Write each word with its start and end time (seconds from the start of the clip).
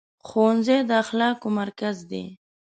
ښوونځی 0.27 0.77
د 0.89 0.91
اخلاقو 1.03 1.47
مرکز 1.59 1.97
دی. 2.09 2.25